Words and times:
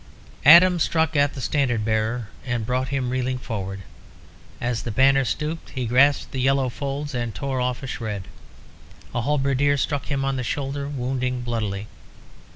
Adam 0.45 0.79
struck 0.79 1.15
at 1.15 1.35
the 1.35 1.41
standard 1.41 1.85
bearer 1.85 2.27
and 2.43 2.65
brought 2.65 2.87
him 2.87 3.11
reeling 3.11 3.37
forward. 3.37 3.83
As 4.59 4.81
the 4.81 4.89
banner 4.89 5.23
stooped, 5.23 5.69
he 5.75 5.85
grasped 5.85 6.31
the 6.31 6.41
yellow 6.41 6.69
folds 6.69 7.13
and 7.13 7.35
tore 7.35 7.61
off 7.61 7.83
a 7.83 7.87
shred. 7.87 8.23
A 9.13 9.21
halberdier 9.21 9.77
struck 9.77 10.07
him 10.07 10.25
on 10.25 10.37
the 10.37 10.43
shoulder, 10.43 10.87
wounding 10.87 11.41
bloodily. 11.43 11.85